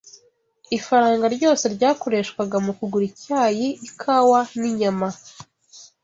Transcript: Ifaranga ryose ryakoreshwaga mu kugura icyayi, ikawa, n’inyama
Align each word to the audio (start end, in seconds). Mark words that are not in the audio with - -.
Ifaranga 0.77 1.25
ryose 1.35 1.63
ryakoreshwaga 1.75 2.57
mu 2.65 2.71
kugura 2.77 3.05
icyayi, 3.11 3.67
ikawa, 3.87 4.39
n’inyama 4.59 5.07